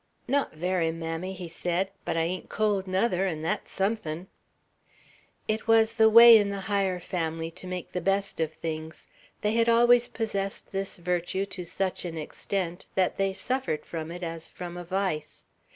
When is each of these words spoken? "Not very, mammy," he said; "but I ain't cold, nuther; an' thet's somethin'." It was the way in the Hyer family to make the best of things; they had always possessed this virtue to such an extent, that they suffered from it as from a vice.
"Not 0.27 0.53
very, 0.55 0.91
mammy," 0.91 1.33
he 1.33 1.47
said; 1.47 1.91
"but 2.05 2.17
I 2.17 2.23
ain't 2.23 2.49
cold, 2.49 2.87
nuther; 2.87 3.27
an' 3.27 3.43
thet's 3.43 3.69
somethin'." 3.71 4.29
It 5.47 5.67
was 5.67 5.93
the 5.93 6.09
way 6.09 6.37
in 6.39 6.49
the 6.49 6.61
Hyer 6.61 6.99
family 6.99 7.51
to 7.51 7.67
make 7.67 7.91
the 7.91 8.01
best 8.01 8.39
of 8.39 8.51
things; 8.51 9.05
they 9.41 9.51
had 9.51 9.69
always 9.69 10.07
possessed 10.07 10.71
this 10.71 10.97
virtue 10.97 11.45
to 11.45 11.65
such 11.65 12.03
an 12.03 12.17
extent, 12.17 12.87
that 12.95 13.17
they 13.17 13.31
suffered 13.31 13.85
from 13.85 14.09
it 14.09 14.23
as 14.23 14.47
from 14.49 14.75
a 14.75 14.83
vice. 14.83 15.43